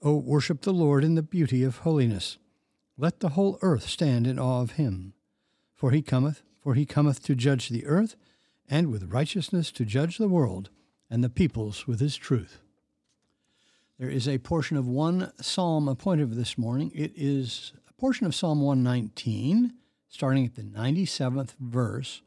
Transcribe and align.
O 0.00 0.16
worship 0.16 0.62
the 0.62 0.72
Lord 0.72 1.02
in 1.02 1.16
the 1.16 1.22
beauty 1.22 1.64
of 1.64 1.78
holiness. 1.78 2.38
Let 2.96 3.20
the 3.20 3.30
whole 3.30 3.58
earth 3.62 3.88
stand 3.88 4.26
in 4.26 4.38
awe 4.38 4.62
of 4.62 4.72
him. 4.72 5.14
For 5.74 5.90
he 5.90 6.02
cometh, 6.02 6.42
for 6.60 6.74
he 6.74 6.86
cometh 6.86 7.22
to 7.24 7.34
judge 7.34 7.68
the 7.68 7.86
earth, 7.86 8.16
and 8.68 8.92
with 8.92 9.12
righteousness 9.12 9.72
to 9.72 9.84
judge 9.84 10.18
the 10.18 10.28
world, 10.28 10.70
and 11.10 11.24
the 11.24 11.30
peoples 11.30 11.86
with 11.86 12.00
his 12.00 12.16
truth. 12.16 12.60
There 13.98 14.10
is 14.10 14.28
a 14.28 14.38
portion 14.38 14.76
of 14.76 14.86
one 14.86 15.32
psalm 15.40 15.88
appointed 15.88 16.32
this 16.34 16.56
morning. 16.56 16.92
It 16.94 17.12
is 17.16 17.72
a 17.88 17.92
portion 17.94 18.26
of 18.26 18.34
Psalm 18.34 18.60
119, 18.60 19.72
starting 20.08 20.46
at 20.46 20.54
the 20.54 20.62
97th 20.62 21.54
verse, 21.58 22.22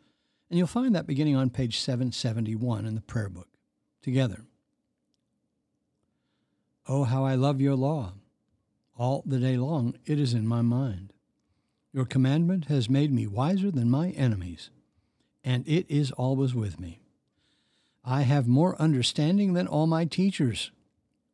and 0.50 0.58
you'll 0.58 0.68
find 0.68 0.94
that 0.94 1.08
beginning 1.08 1.38
on 1.38 1.50
page 1.50 1.80
771 1.80 2.86
in 2.86 2.96
the 2.96 3.02
prayer 3.02 3.30
book 3.30 3.48
together. 4.02 4.44
Oh, 6.88 7.04
how 7.04 7.24
I 7.24 7.36
love 7.36 7.62
your 7.62 7.76
law! 7.76 8.14
All 8.98 9.24
the 9.26 9.40
day 9.40 9.58
long 9.58 9.96
it 10.06 10.20
is 10.20 10.34
in 10.34 10.48
my 10.48 10.62
mind. 10.62 11.14
Your 11.94 12.06
commandment 12.06 12.66
has 12.66 12.90
made 12.90 13.12
me 13.12 13.28
wiser 13.28 13.70
than 13.72 13.90
my 13.90 14.10
enemies, 14.12 14.70
and 15.44 15.68
it 15.68 15.86
is 15.90 16.12
always 16.12 16.56
with 16.56 16.80
me. 16.80 17.02
I 18.04 18.22
have 18.24 18.48
more 18.48 18.82
understanding 18.82 19.54
than 19.54 19.68
all 19.68 19.88
my 19.88 20.06
teachers, 20.06 20.72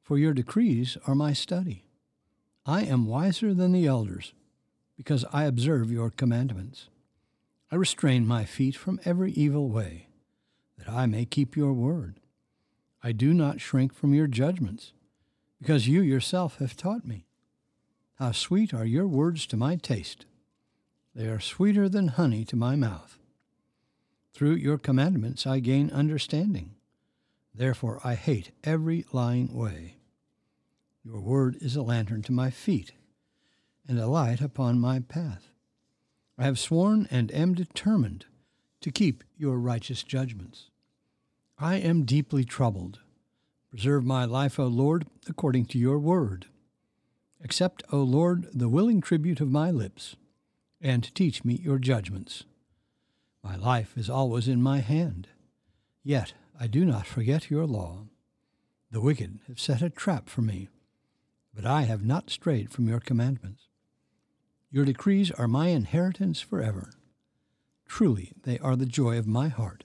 for 0.01 0.17
your 0.17 0.33
decrees 0.33 0.97
are 1.05 1.15
my 1.15 1.33
study. 1.33 1.85
I 2.65 2.83
am 2.83 3.05
wiser 3.05 3.53
than 3.53 3.71
the 3.71 3.85
elders, 3.85 4.33
because 4.97 5.23
I 5.31 5.45
observe 5.45 5.91
your 5.91 6.09
commandments. 6.09 6.89
I 7.71 7.75
restrain 7.75 8.25
my 8.25 8.43
feet 8.43 8.75
from 8.75 8.99
every 9.05 9.31
evil 9.31 9.69
way, 9.69 10.07
that 10.77 10.89
I 10.89 11.05
may 11.05 11.25
keep 11.25 11.55
your 11.55 11.73
word. 11.73 12.19
I 13.03 13.11
do 13.11 13.33
not 13.33 13.61
shrink 13.61 13.93
from 13.93 14.13
your 14.13 14.27
judgments, 14.27 14.91
because 15.59 15.87
you 15.87 16.01
yourself 16.01 16.57
have 16.57 16.77
taught 16.77 17.05
me. 17.05 17.25
How 18.15 18.31
sweet 18.31 18.73
are 18.73 18.85
your 18.85 19.07
words 19.07 19.45
to 19.47 19.57
my 19.57 19.75
taste! 19.75 20.25
They 21.15 21.27
are 21.27 21.39
sweeter 21.39 21.89
than 21.89 22.09
honey 22.09 22.45
to 22.45 22.55
my 22.55 22.75
mouth. 22.75 23.17
Through 24.33 24.55
your 24.55 24.77
commandments 24.77 25.47
I 25.47 25.59
gain 25.59 25.89
understanding. 25.89 26.75
Therefore 27.55 27.99
I 28.03 28.13
hate 28.13 28.51
every 28.63 29.05
lying 29.11 29.53
way. 29.53 29.97
Your 31.03 31.19
word 31.19 31.57
is 31.59 31.75
a 31.75 31.81
lantern 31.81 32.21
to 32.23 32.31
my 32.31 32.51
feet, 32.51 32.91
and 33.87 33.97
a 33.97 34.07
light 34.07 34.41
upon 34.41 34.79
my 34.79 34.99
path. 34.99 35.49
I 36.37 36.43
have 36.43 36.59
sworn 36.59 37.07
and 37.09 37.31
am 37.31 37.55
determined 37.55 38.25
to 38.81 38.91
keep 38.91 39.23
your 39.37 39.57
righteous 39.57 40.03
judgments. 40.03 40.69
I 41.57 41.77
am 41.77 42.03
deeply 42.03 42.43
troubled. 42.43 42.99
Preserve 43.69 44.05
my 44.05 44.25
life, 44.25 44.59
O 44.59 44.67
Lord, 44.67 45.05
according 45.27 45.65
to 45.67 45.77
your 45.77 45.99
word. 45.99 46.45
Accept, 47.43 47.83
O 47.91 47.97
Lord, 47.99 48.47
the 48.53 48.69
willing 48.69 49.01
tribute 49.01 49.41
of 49.41 49.51
my 49.51 49.71
lips, 49.71 50.15
and 50.81 51.13
teach 51.13 51.43
me 51.43 51.55
your 51.55 51.77
judgments. 51.77 52.45
My 53.43 53.55
life 53.55 53.93
is 53.97 54.09
always 54.09 54.47
in 54.47 54.61
my 54.61 54.79
hand, 54.79 55.27
yet 56.03 56.33
I 56.59 56.67
do 56.67 56.85
not 56.85 57.05
forget 57.05 57.51
your 57.51 57.65
law. 57.65 58.05
The 58.89 59.01
wicked 59.01 59.39
have 59.47 59.59
set 59.59 59.81
a 59.81 59.89
trap 59.89 60.29
for 60.29 60.41
me, 60.41 60.69
but 61.53 61.65
I 61.65 61.83
have 61.83 62.05
not 62.05 62.29
strayed 62.29 62.71
from 62.71 62.87
your 62.87 63.01
commandments. 63.01 63.67
Your 64.71 64.85
decrees 64.85 65.29
are 65.31 65.47
my 65.47 65.67
inheritance 65.67 66.39
forever. 66.39 66.91
Truly, 67.87 68.33
they 68.43 68.59
are 68.59 68.75
the 68.75 68.85
joy 68.85 69.17
of 69.17 69.27
my 69.27 69.49
heart. 69.49 69.83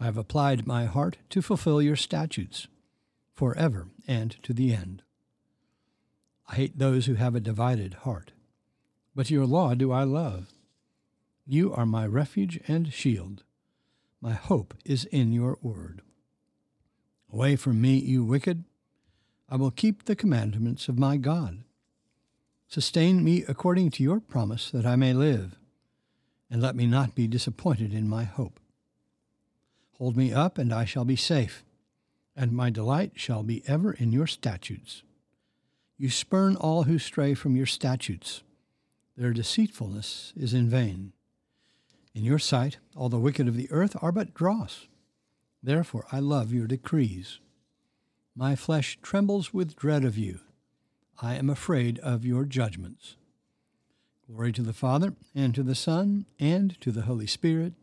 I 0.00 0.04
have 0.04 0.16
applied 0.16 0.66
my 0.66 0.86
heart 0.86 1.18
to 1.30 1.42
fulfill 1.42 1.80
your 1.80 1.96
statutes, 1.96 2.66
forever 3.34 3.88
and 4.06 4.42
to 4.42 4.52
the 4.52 4.74
end. 4.74 5.02
I 6.48 6.56
hate 6.56 6.78
those 6.78 7.06
who 7.06 7.14
have 7.14 7.34
a 7.34 7.40
divided 7.40 7.94
heart, 7.94 8.32
but 9.14 9.30
your 9.30 9.46
law 9.46 9.74
do 9.74 9.92
I 9.92 10.04
love. 10.04 10.48
You 11.46 11.72
are 11.72 11.86
my 11.86 12.06
refuge 12.06 12.60
and 12.68 12.92
shield. 12.92 13.44
My 14.20 14.32
hope 14.32 14.74
is 14.84 15.04
in 15.06 15.32
your 15.32 15.58
word. 15.62 16.02
Away 17.32 17.56
from 17.56 17.80
me, 17.80 17.96
you 17.96 18.24
wicked. 18.24 18.64
I 19.48 19.56
will 19.56 19.70
keep 19.70 20.04
the 20.04 20.16
commandments 20.16 20.88
of 20.88 20.98
my 20.98 21.16
God. 21.16 21.64
Sustain 22.68 23.22
me 23.22 23.44
according 23.46 23.90
to 23.90 24.02
your 24.02 24.20
promise 24.20 24.70
that 24.70 24.86
I 24.86 24.96
may 24.96 25.12
live, 25.12 25.58
and 26.50 26.62
let 26.62 26.74
me 26.74 26.86
not 26.86 27.14
be 27.14 27.26
disappointed 27.26 27.92
in 27.92 28.08
my 28.08 28.24
hope. 28.24 28.58
Hold 29.98 30.16
me 30.16 30.32
up, 30.32 30.58
and 30.58 30.72
I 30.72 30.84
shall 30.84 31.04
be 31.04 31.16
safe, 31.16 31.64
and 32.36 32.52
my 32.52 32.68
delight 32.68 33.12
shall 33.14 33.42
be 33.42 33.62
ever 33.66 33.92
in 33.92 34.10
your 34.12 34.26
statutes. 34.26 35.02
You 35.96 36.10
spurn 36.10 36.56
all 36.56 36.82
who 36.84 36.98
stray 36.98 37.34
from 37.34 37.54
your 37.54 37.66
statutes. 37.66 38.42
Their 39.16 39.32
deceitfulness 39.32 40.32
is 40.36 40.52
in 40.52 40.68
vain. 40.68 41.12
In 42.12 42.24
your 42.24 42.40
sight, 42.40 42.78
all 42.96 43.08
the 43.08 43.18
wicked 43.18 43.46
of 43.46 43.56
the 43.56 43.70
earth 43.70 43.96
are 44.02 44.10
but 44.10 44.34
dross. 44.34 44.88
Therefore 45.62 46.06
I 46.10 46.18
love 46.18 46.52
your 46.52 46.66
decrees. 46.66 47.38
My 48.34 48.56
flesh 48.56 48.98
trembles 49.00 49.54
with 49.54 49.76
dread 49.76 50.04
of 50.04 50.18
you. 50.18 50.40
I 51.22 51.36
am 51.36 51.48
afraid 51.48 52.00
of 52.00 52.24
your 52.24 52.44
judgments. 52.44 53.14
Glory 54.26 54.50
to 54.52 54.62
the 54.62 54.72
Father, 54.72 55.14
and 55.34 55.54
to 55.54 55.62
the 55.62 55.74
Son, 55.76 56.26
and 56.40 56.80
to 56.80 56.90
the 56.90 57.02
Holy 57.02 57.26
Spirit 57.28 57.74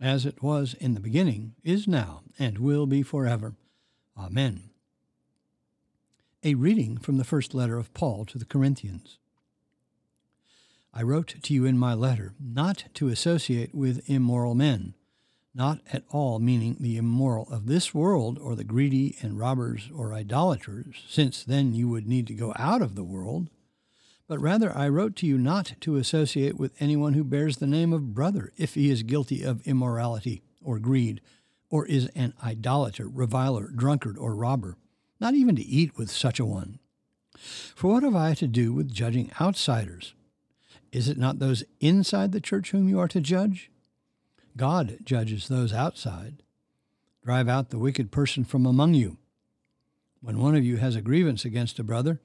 as 0.00 0.26
it 0.26 0.42
was 0.42 0.74
in 0.74 0.94
the 0.94 1.00
beginning, 1.00 1.54
is 1.62 1.86
now, 1.86 2.22
and 2.38 2.58
will 2.58 2.86
be 2.86 3.02
forever. 3.02 3.54
Amen. 4.18 4.70
A 6.42 6.54
reading 6.54 6.98
from 6.98 7.16
the 7.16 7.24
first 7.24 7.54
letter 7.54 7.78
of 7.78 7.94
Paul 7.94 8.24
to 8.26 8.38
the 8.38 8.44
Corinthians. 8.44 9.18
I 10.92 11.02
wrote 11.02 11.34
to 11.42 11.54
you 11.54 11.64
in 11.64 11.78
my 11.78 11.94
letter 11.94 12.34
not 12.38 12.84
to 12.94 13.08
associate 13.08 13.74
with 13.74 14.08
immoral 14.08 14.54
men, 14.54 14.94
not 15.54 15.80
at 15.92 16.04
all 16.10 16.38
meaning 16.38 16.76
the 16.78 16.96
immoral 16.96 17.48
of 17.50 17.66
this 17.66 17.94
world 17.94 18.38
or 18.38 18.54
the 18.54 18.62
greedy 18.62 19.16
and 19.22 19.38
robbers 19.38 19.88
or 19.94 20.12
idolaters, 20.12 21.02
since 21.08 21.42
then 21.42 21.74
you 21.74 21.88
would 21.88 22.06
need 22.06 22.26
to 22.26 22.34
go 22.34 22.52
out 22.56 22.82
of 22.82 22.94
the 22.94 23.04
world 23.04 23.48
but 24.26 24.40
rather 24.40 24.76
I 24.76 24.88
wrote 24.88 25.16
to 25.16 25.26
you 25.26 25.36
not 25.36 25.74
to 25.80 25.96
associate 25.96 26.58
with 26.58 26.72
anyone 26.80 27.12
who 27.12 27.24
bears 27.24 27.58
the 27.58 27.66
name 27.66 27.92
of 27.92 28.14
brother 28.14 28.52
if 28.56 28.74
he 28.74 28.90
is 28.90 29.02
guilty 29.02 29.42
of 29.42 29.66
immorality 29.66 30.42
or 30.62 30.78
greed, 30.78 31.20
or 31.70 31.86
is 31.86 32.08
an 32.14 32.32
idolater, 32.42 33.08
reviler, 33.08 33.68
drunkard, 33.74 34.16
or 34.16 34.34
robber, 34.34 34.76
not 35.20 35.34
even 35.34 35.56
to 35.56 35.64
eat 35.64 35.98
with 35.98 36.10
such 36.10 36.40
a 36.40 36.44
one. 36.44 36.78
For 37.36 37.92
what 37.92 38.02
have 38.02 38.14
I 38.14 38.34
to 38.34 38.46
do 38.46 38.72
with 38.72 38.92
judging 38.92 39.30
outsiders? 39.40 40.14
Is 40.92 41.08
it 41.08 41.18
not 41.18 41.38
those 41.38 41.64
inside 41.80 42.32
the 42.32 42.40
church 42.40 42.70
whom 42.70 42.88
you 42.88 43.00
are 43.00 43.08
to 43.08 43.20
judge? 43.20 43.70
God 44.56 44.98
judges 45.04 45.48
those 45.48 45.72
outside. 45.72 46.42
Drive 47.24 47.48
out 47.48 47.70
the 47.70 47.78
wicked 47.78 48.12
person 48.12 48.44
from 48.44 48.64
among 48.64 48.94
you. 48.94 49.18
When 50.20 50.38
one 50.38 50.54
of 50.54 50.64
you 50.64 50.76
has 50.76 50.94
a 50.94 51.02
grievance 51.02 51.44
against 51.44 51.78
a 51.78 51.84
brother, 51.84 52.20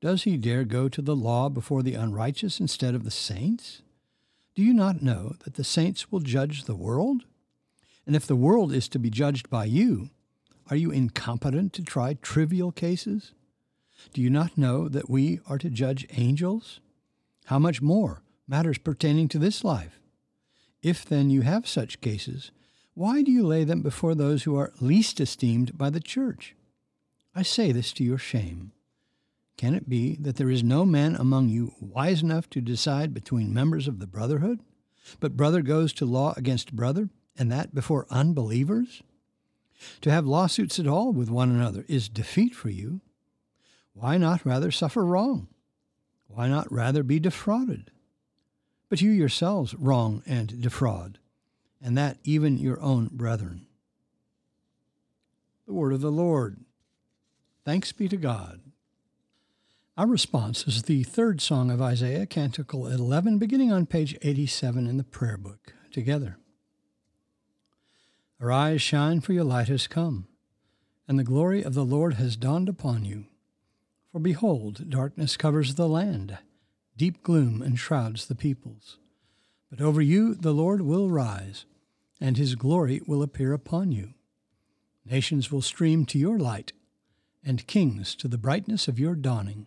does 0.00 0.22
he 0.22 0.36
dare 0.36 0.64
go 0.64 0.88
to 0.88 1.02
the 1.02 1.16
law 1.16 1.48
before 1.48 1.82
the 1.82 1.94
unrighteous 1.94 2.58
instead 2.58 2.94
of 2.94 3.04
the 3.04 3.10
saints? 3.10 3.82
Do 4.54 4.62
you 4.62 4.72
not 4.72 5.02
know 5.02 5.34
that 5.44 5.54
the 5.54 5.64
saints 5.64 6.10
will 6.10 6.20
judge 6.20 6.64
the 6.64 6.74
world? 6.74 7.24
And 8.06 8.16
if 8.16 8.26
the 8.26 8.36
world 8.36 8.72
is 8.72 8.88
to 8.88 8.98
be 8.98 9.10
judged 9.10 9.50
by 9.50 9.66
you, 9.66 10.10
are 10.70 10.76
you 10.76 10.90
incompetent 10.90 11.72
to 11.74 11.82
try 11.82 12.14
trivial 12.14 12.72
cases? 12.72 13.32
Do 14.14 14.22
you 14.22 14.30
not 14.30 14.56
know 14.56 14.88
that 14.88 15.10
we 15.10 15.40
are 15.46 15.58
to 15.58 15.68
judge 15.68 16.06
angels? 16.16 16.80
How 17.46 17.58
much 17.58 17.82
more 17.82 18.22
matters 18.48 18.78
pertaining 18.78 19.28
to 19.28 19.38
this 19.38 19.64
life? 19.64 20.00
If 20.82 21.04
then 21.04 21.28
you 21.28 21.42
have 21.42 21.68
such 21.68 22.00
cases, 22.00 22.50
why 22.94 23.22
do 23.22 23.30
you 23.30 23.46
lay 23.46 23.64
them 23.64 23.82
before 23.82 24.14
those 24.14 24.44
who 24.44 24.56
are 24.56 24.72
least 24.80 25.20
esteemed 25.20 25.76
by 25.76 25.90
the 25.90 26.00
church? 26.00 26.54
I 27.34 27.42
say 27.42 27.70
this 27.70 27.92
to 27.94 28.04
your 28.04 28.18
shame. 28.18 28.72
Can 29.60 29.74
it 29.74 29.90
be 29.90 30.16
that 30.16 30.36
there 30.36 30.48
is 30.48 30.64
no 30.64 30.86
man 30.86 31.14
among 31.14 31.50
you 31.50 31.74
wise 31.78 32.22
enough 32.22 32.48
to 32.48 32.62
decide 32.62 33.12
between 33.12 33.52
members 33.52 33.86
of 33.86 33.98
the 33.98 34.06
brotherhood? 34.06 34.60
But 35.20 35.36
brother 35.36 35.60
goes 35.60 35.92
to 35.92 36.06
law 36.06 36.32
against 36.38 36.74
brother, 36.74 37.10
and 37.36 37.52
that 37.52 37.74
before 37.74 38.06
unbelievers? 38.08 39.02
To 40.00 40.10
have 40.10 40.24
lawsuits 40.24 40.78
at 40.78 40.86
all 40.86 41.12
with 41.12 41.28
one 41.28 41.50
another 41.50 41.84
is 41.88 42.08
defeat 42.08 42.54
for 42.54 42.70
you. 42.70 43.02
Why 43.92 44.16
not 44.16 44.46
rather 44.46 44.70
suffer 44.70 45.04
wrong? 45.04 45.48
Why 46.26 46.48
not 46.48 46.72
rather 46.72 47.02
be 47.02 47.20
defrauded? 47.20 47.90
But 48.88 49.02
you 49.02 49.10
yourselves 49.10 49.74
wrong 49.74 50.22
and 50.24 50.62
defraud, 50.62 51.18
and 51.82 51.98
that 51.98 52.16
even 52.24 52.56
your 52.56 52.80
own 52.80 53.10
brethren. 53.12 53.66
The 55.66 55.74
word 55.74 55.92
of 55.92 56.00
the 56.00 56.10
Lord. 56.10 56.64
Thanks 57.66 57.92
be 57.92 58.08
to 58.08 58.16
God. 58.16 58.62
Our 60.00 60.06
response 60.06 60.66
is 60.66 60.84
the 60.84 61.02
third 61.02 61.42
song 61.42 61.70
of 61.70 61.82
Isaiah, 61.82 62.24
Canticle 62.24 62.86
11, 62.86 63.36
beginning 63.36 63.70
on 63.70 63.84
page 63.84 64.16
87 64.22 64.86
in 64.86 64.96
the 64.96 65.04
prayer 65.04 65.36
book, 65.36 65.74
together. 65.92 66.38
Arise, 68.40 68.80
shine, 68.80 69.20
for 69.20 69.34
your 69.34 69.44
light 69.44 69.68
has 69.68 69.86
come, 69.86 70.26
and 71.06 71.18
the 71.18 71.22
glory 71.22 71.62
of 71.62 71.74
the 71.74 71.84
Lord 71.84 72.14
has 72.14 72.36
dawned 72.36 72.66
upon 72.66 73.04
you. 73.04 73.26
For 74.10 74.20
behold, 74.20 74.88
darkness 74.88 75.36
covers 75.36 75.74
the 75.74 75.86
land, 75.86 76.38
deep 76.96 77.22
gloom 77.22 77.62
enshrouds 77.62 78.26
the 78.26 78.34
peoples. 78.34 78.96
But 79.68 79.82
over 79.82 80.00
you 80.00 80.34
the 80.34 80.54
Lord 80.54 80.80
will 80.80 81.10
rise, 81.10 81.66
and 82.18 82.38
his 82.38 82.54
glory 82.54 83.02
will 83.06 83.22
appear 83.22 83.52
upon 83.52 83.92
you. 83.92 84.14
Nations 85.04 85.52
will 85.52 85.60
stream 85.60 86.06
to 86.06 86.18
your 86.18 86.38
light, 86.38 86.72
and 87.44 87.66
kings 87.66 88.14
to 88.14 88.28
the 88.28 88.38
brightness 88.38 88.88
of 88.88 88.98
your 88.98 89.14
dawning. 89.14 89.66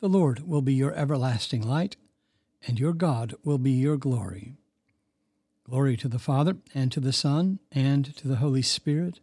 The 0.00 0.08
Lord 0.08 0.46
will 0.46 0.60
be 0.60 0.74
your 0.74 0.92
everlasting 0.94 1.62
light, 1.62 1.96
and 2.66 2.78
your 2.78 2.92
God 2.92 3.34
will 3.42 3.58
be 3.58 3.70
your 3.70 3.96
glory. 3.96 4.52
Glory 5.64 5.96
to 5.96 6.08
the 6.08 6.18
Father, 6.18 6.58
and 6.74 6.92
to 6.92 7.00
the 7.00 7.14
Son, 7.14 7.60
and 7.72 8.14
to 8.16 8.28
the 8.28 8.36
Holy 8.36 8.60
Spirit, 8.60 9.20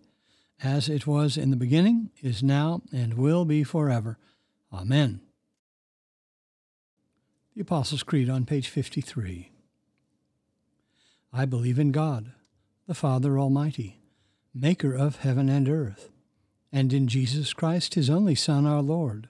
as 0.64 0.90
it 0.90 1.06
was 1.06 1.38
in 1.38 1.52
the 1.52 1.56
beginning, 1.56 2.10
is 2.22 2.42
now, 2.42 2.82
and 2.92 3.14
will 3.14 3.46
be 3.46 3.64
forever. 3.64 4.18
Amen. 4.74 5.22
The 7.54 7.62
Apostles' 7.62 8.02
Creed 8.02 8.30
on 8.30 8.46
page 8.46 8.68
53. 8.68 9.52
I 11.32 11.46
believe 11.46 11.78
in 11.78 11.92
God, 11.92 12.32
the 12.88 12.96
Father 12.96 13.38
Almighty, 13.38 14.00
maker 14.56 14.96
of 14.96 15.18
heaven 15.18 15.50
and 15.50 15.70
earth, 15.70 16.10
and 16.72 16.92
in 16.92 17.08
Jesus 17.08 17.54
Christ, 17.54 17.94
his 17.94 18.10
only 18.10 18.34
Son, 18.34 18.66
our 18.66 18.82
Lord 18.82 19.30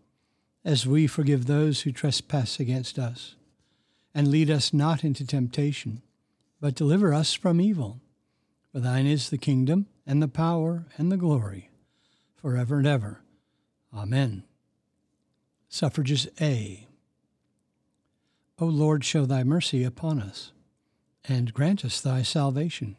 as 0.63 0.85
we 0.85 1.07
forgive 1.07 1.45
those 1.45 1.81
who 1.81 1.91
trespass 1.91 2.59
against 2.59 2.99
us. 2.99 3.35
And 4.13 4.27
lead 4.27 4.49
us 4.49 4.73
not 4.73 5.03
into 5.03 5.25
temptation, 5.25 6.01
but 6.59 6.75
deliver 6.75 7.13
us 7.13 7.33
from 7.33 7.61
evil. 7.61 8.01
For 8.71 8.79
thine 8.79 9.07
is 9.07 9.29
the 9.29 9.37
kingdom, 9.37 9.87
and 10.05 10.21
the 10.21 10.27
power, 10.27 10.85
and 10.97 11.11
the 11.11 11.17
glory, 11.17 11.69
forever 12.35 12.77
and 12.77 12.87
ever. 12.87 13.21
Amen. 13.93 14.43
Suffrages 15.69 16.27
A. 16.39 16.87
O 18.59 18.65
Lord, 18.65 19.03
show 19.03 19.25
thy 19.25 19.43
mercy 19.43 19.83
upon 19.83 20.21
us, 20.21 20.51
and 21.25 21.53
grant 21.53 21.83
us 21.83 21.99
thy 22.01 22.21
salvation. 22.21 22.95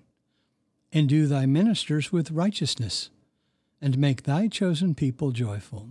Endue 0.93 1.27
thy 1.27 1.47
ministers 1.47 2.13
with 2.13 2.31
righteousness, 2.31 3.11
and 3.81 3.97
make 3.99 4.23
thy 4.23 4.49
chosen 4.49 4.95
people 4.95 5.31
joyful. 5.31 5.91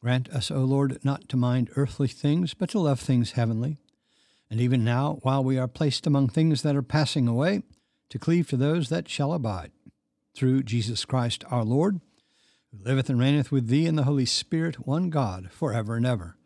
Grant 0.00 0.28
us, 0.30 0.50
O 0.50 0.60
Lord, 0.60 0.98
not 1.04 1.28
to 1.28 1.36
mind 1.36 1.70
earthly 1.76 2.08
things, 2.08 2.54
but 2.54 2.70
to 2.70 2.78
love 2.78 3.00
things 3.00 3.32
heavenly. 3.32 3.78
And 4.50 4.60
even 4.60 4.82
now, 4.82 5.18
while 5.22 5.44
we 5.44 5.58
are 5.58 5.68
placed 5.68 6.06
among 6.06 6.28
things 6.28 6.62
that 6.62 6.74
are 6.74 6.82
passing 6.82 7.28
away, 7.28 7.62
to 8.08 8.18
cleave 8.18 8.48
to 8.48 8.56
those 8.56 8.88
that 8.88 9.08
shall 9.08 9.32
abide. 9.32 9.70
Through 10.34 10.64
Jesus 10.64 11.04
Christ 11.04 11.44
our 11.50 11.64
Lord, 11.64 12.00
who 12.70 12.84
liveth 12.84 13.08
and 13.08 13.18
reigneth 13.18 13.52
with 13.52 13.68
thee 13.68 13.86
in 13.86 13.96
the 13.96 14.04
Holy 14.04 14.26
Spirit, 14.26 14.86
one 14.86 15.10
God, 15.10 15.50
for 15.52 15.72
ever 15.72 15.96
and 15.96 16.06
ever. 16.06 16.36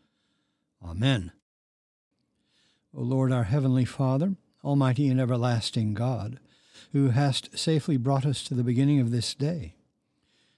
Amen. 0.82 1.32
O 2.94 3.00
Lord, 3.02 3.32
our 3.32 3.44
heavenly 3.44 3.84
Father, 3.84 4.36
Almighty 4.62 5.08
and 5.08 5.20
everlasting 5.20 5.94
God, 5.94 6.38
who 6.92 7.10
hast 7.10 7.56
safely 7.58 7.96
brought 7.96 8.26
us 8.26 8.44
to 8.44 8.54
the 8.54 8.62
beginning 8.62 9.00
of 9.00 9.10
this 9.10 9.34
day. 9.34 9.74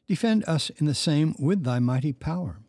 Defend 0.08 0.44
us 0.46 0.70
in 0.70 0.86
the 0.86 0.94
same 0.94 1.34
with 1.38 1.64
thy 1.64 1.78
mighty 1.78 2.12
power, 2.12 2.60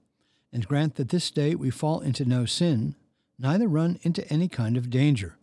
and 0.51 0.67
grant 0.67 0.95
that 0.95 1.09
this 1.09 1.29
day 1.31 1.55
we 1.55 1.69
fall 1.69 1.99
into 1.99 2.25
no 2.25 2.45
sin, 2.45 2.95
neither 3.37 3.67
run 3.67 3.99
into 4.01 4.27
any 4.31 4.47
kind 4.47 4.77
of 4.77 4.89
danger, 4.89 5.37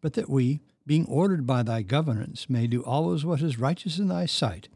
but 0.00 0.14
that 0.14 0.28
we, 0.28 0.60
being 0.86 1.06
ordered 1.06 1.46
by 1.46 1.62
thy 1.62 1.82
governance, 1.82 2.50
may 2.50 2.66
do 2.66 2.82
always 2.82 3.24
what 3.24 3.40
is 3.40 3.58
righteous 3.58 3.98
in 3.98 4.08
thy 4.08 4.26
sight, 4.26 4.68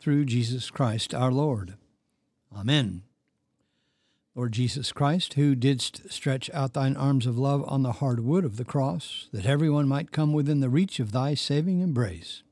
through 0.00 0.24
Jesus 0.24 0.70
Christ 0.70 1.14
our 1.14 1.30
Lord. 1.30 1.74
Amen. 2.56 3.02
Lord 4.34 4.52
Jesus 4.52 4.92
Christ, 4.92 5.34
who 5.34 5.54
didst 5.54 6.10
stretch 6.10 6.48
out 6.54 6.72
thine 6.72 6.96
arms 6.96 7.26
of 7.26 7.38
love 7.38 7.64
on 7.66 7.82
the 7.82 7.92
hard 7.92 8.20
wood 8.20 8.46
of 8.46 8.56
the 8.56 8.64
cross, 8.64 9.28
that 9.32 9.44
everyone 9.44 9.86
might 9.86 10.10
come 10.10 10.32
within 10.32 10.60
the 10.60 10.70
reach 10.70 10.98
of 11.00 11.12
thy 11.12 11.34
saving 11.34 11.80
embrace, 11.80 12.42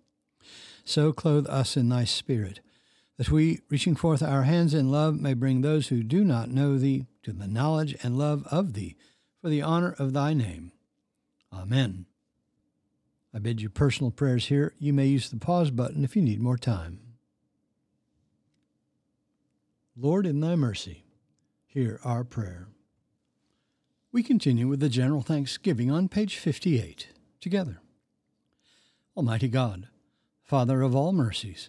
so 0.85 1.13
clothe 1.13 1.47
us 1.49 1.79
in 1.79 1.89
thy 1.89 2.05
Spirit, 2.05 2.61
that 3.21 3.31
we, 3.31 3.61
reaching 3.69 3.95
forth 3.95 4.23
our 4.23 4.45
hands 4.45 4.73
in 4.73 4.91
love, 4.91 5.21
may 5.21 5.35
bring 5.35 5.61
those 5.61 5.89
who 5.89 6.03
do 6.03 6.25
not 6.25 6.49
know 6.49 6.79
thee 6.79 7.05
to 7.23 7.35
the 7.35 7.47
knowledge 7.47 7.95
and 8.03 8.17
love 8.17 8.47
of 8.51 8.73
thee, 8.73 8.97
for 9.43 9.51
the 9.51 9.61
honor 9.61 9.95
of 9.99 10.15
thy 10.15 10.33
name. 10.33 10.73
Amen. 11.53 12.07
I 13.35 13.39
bid 13.39 13.61
you 13.61 13.69
personal 13.69 14.11
prayers 14.11 14.47
here. 14.47 14.73
You 14.79 14.95
may 14.95 15.07
use 15.07 15.29
the 15.29 15.37
pause 15.37 15.71
button 15.71 16.03
if 16.03 16.17
you 16.17 16.23
need 16.23 16.41
more 16.41 16.57
time. 16.57 16.99
Lord, 19.95 20.25
in 20.25 20.41
thy 20.41 20.57
mercy, 20.57 21.05
hear 21.67 22.01
our 22.03 22.25
prayer. 22.25 22.69
We 24.13 24.23
continue 24.23 24.67
with 24.67 24.81
the 24.81 24.89
general 24.89 25.21
thanksgiving 25.21 25.91
on 25.91 26.09
page 26.09 26.39
58 26.39 27.09
together. 27.39 27.83
Almighty 29.15 29.49
God, 29.49 29.89
Father 30.43 30.81
of 30.81 30.97
all 30.97 31.13
mercies, 31.13 31.69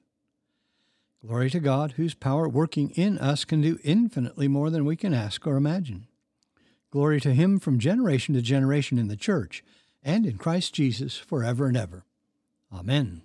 Glory 1.25 1.51
to 1.51 1.59
God, 1.59 1.93
whose 1.93 2.15
power 2.15 2.49
working 2.49 2.89
in 2.91 3.19
us 3.19 3.45
can 3.45 3.61
do 3.61 3.77
infinitely 3.83 4.47
more 4.47 4.71
than 4.71 4.85
we 4.85 4.95
can 4.95 5.13
ask 5.13 5.45
or 5.45 5.55
imagine. 5.55 6.07
Glory 6.89 7.21
to 7.21 7.33
him 7.33 7.59
from 7.59 7.79
generation 7.79 8.33
to 8.33 8.41
generation 8.41 8.97
in 8.97 9.07
the 9.07 9.15
church 9.15 9.63
and 10.03 10.25
in 10.25 10.37
Christ 10.37 10.73
Jesus 10.73 11.17
forever 11.17 11.67
and 11.67 11.77
ever. 11.77 12.05
Amen. 12.73 13.21